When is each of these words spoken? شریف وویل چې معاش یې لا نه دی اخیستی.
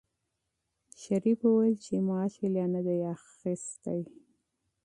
شریف 1.01 1.39
وویل 1.43 1.75
چې 1.85 1.93
معاش 2.07 2.33
یې 2.41 2.49
لا 2.55 2.65
نه 2.73 2.81
دی 2.85 2.97
اخیستی. 3.15 4.01